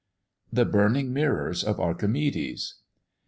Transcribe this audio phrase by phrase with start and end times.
[0.51, 2.73] THE BURNING MIRRORS OF ARCHIMEDES.